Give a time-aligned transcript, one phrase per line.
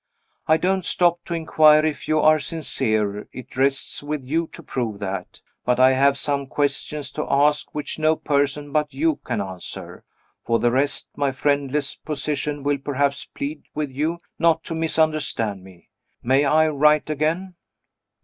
[0.47, 4.97] I don't stop to inquire if you are sincere it rests with you to prove
[4.97, 5.41] that.
[5.63, 10.03] But I have some questions to ask, which no person but you can answer.
[10.43, 15.89] For the rest, my friendless position will perhaps plead with you not to misunderstand me.
[16.23, 17.53] May I write again?"